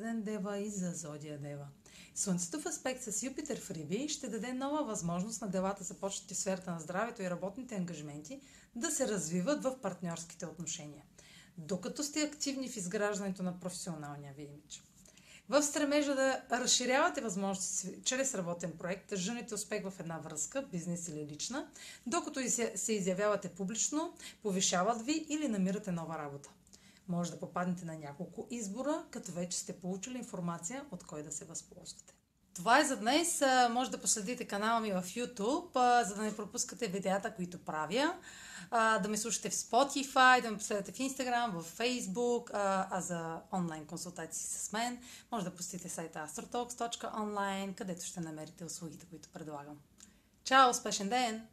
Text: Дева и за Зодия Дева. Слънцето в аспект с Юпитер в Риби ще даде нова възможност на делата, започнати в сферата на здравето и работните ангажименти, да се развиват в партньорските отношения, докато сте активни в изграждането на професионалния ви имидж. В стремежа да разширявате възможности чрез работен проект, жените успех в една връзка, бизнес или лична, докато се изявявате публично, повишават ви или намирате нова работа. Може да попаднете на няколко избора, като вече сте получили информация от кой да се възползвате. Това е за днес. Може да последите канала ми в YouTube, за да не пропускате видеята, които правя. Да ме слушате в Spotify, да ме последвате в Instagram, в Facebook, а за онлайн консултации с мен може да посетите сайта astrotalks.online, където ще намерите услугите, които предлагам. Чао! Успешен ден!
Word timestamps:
Дева 0.00 0.58
и 0.58 0.70
за 0.70 0.92
Зодия 0.92 1.38
Дева. 1.38 1.66
Слънцето 2.14 2.60
в 2.60 2.66
аспект 2.66 3.02
с 3.02 3.22
Юпитер 3.22 3.60
в 3.60 3.70
Риби 3.70 4.08
ще 4.08 4.28
даде 4.28 4.52
нова 4.52 4.84
възможност 4.84 5.42
на 5.42 5.48
делата, 5.48 5.84
започнати 5.84 6.34
в 6.34 6.38
сферата 6.38 6.70
на 6.70 6.80
здравето 6.80 7.22
и 7.22 7.30
работните 7.30 7.74
ангажименти, 7.74 8.40
да 8.76 8.90
се 8.90 9.08
развиват 9.08 9.62
в 9.62 9.80
партньорските 9.82 10.46
отношения, 10.46 11.04
докато 11.56 12.02
сте 12.02 12.22
активни 12.22 12.68
в 12.68 12.76
изграждането 12.76 13.42
на 13.42 13.60
професионалния 13.60 14.34
ви 14.36 14.42
имидж. 14.42 14.82
В 15.48 15.62
стремежа 15.62 16.14
да 16.14 16.42
разширявате 16.52 17.20
възможности 17.20 17.94
чрез 18.04 18.34
работен 18.34 18.72
проект, 18.78 19.14
жените 19.14 19.54
успех 19.54 19.82
в 19.90 20.00
една 20.00 20.18
връзка, 20.18 20.66
бизнес 20.72 21.08
или 21.08 21.26
лична, 21.26 21.68
докато 22.06 22.40
се 22.74 22.92
изявявате 22.92 23.48
публично, 23.48 24.14
повишават 24.42 25.02
ви 25.02 25.26
или 25.28 25.48
намирате 25.48 25.92
нова 25.92 26.18
работа. 26.18 26.50
Може 27.08 27.30
да 27.30 27.38
попаднете 27.38 27.84
на 27.84 27.98
няколко 27.98 28.46
избора, 28.50 29.04
като 29.10 29.32
вече 29.32 29.58
сте 29.58 29.80
получили 29.80 30.18
информация 30.18 30.84
от 30.90 31.04
кой 31.04 31.22
да 31.22 31.32
се 31.32 31.44
възползвате. 31.44 32.14
Това 32.54 32.80
е 32.80 32.84
за 32.84 32.96
днес. 32.96 33.42
Може 33.70 33.90
да 33.90 34.00
последите 34.00 34.44
канала 34.44 34.80
ми 34.80 34.92
в 34.92 35.02
YouTube, 35.02 36.02
за 36.08 36.14
да 36.14 36.22
не 36.22 36.36
пропускате 36.36 36.88
видеята, 36.88 37.34
които 37.34 37.64
правя. 37.64 38.14
Да 38.72 39.06
ме 39.08 39.16
слушате 39.16 39.50
в 39.50 39.54
Spotify, 39.54 40.42
да 40.42 40.50
ме 40.50 40.58
последвате 40.58 40.92
в 40.92 40.96
Instagram, 40.96 41.60
в 41.60 41.78
Facebook, 41.78 42.50
а 42.90 43.00
за 43.00 43.40
онлайн 43.52 43.86
консултации 43.86 44.46
с 44.46 44.72
мен 44.72 45.02
може 45.32 45.44
да 45.44 45.54
посетите 45.54 45.88
сайта 45.88 46.28
astrotalks.online, 46.28 47.74
където 47.74 48.04
ще 48.04 48.20
намерите 48.20 48.64
услугите, 48.64 49.06
които 49.06 49.28
предлагам. 49.28 49.76
Чао! 50.44 50.70
Успешен 50.70 51.08
ден! 51.08 51.46